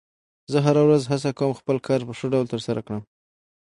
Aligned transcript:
زه 0.51 0.57
هره 0.65 0.81
ورځ 0.87 1.03
هڅه 1.11 1.29
کوم 1.39 1.51
خپل 1.59 1.77
کار 1.87 2.01
په 2.07 2.13
ښه 2.17 2.27
ډول 2.33 2.45
ترسره 2.53 2.81
کړم 2.87 3.01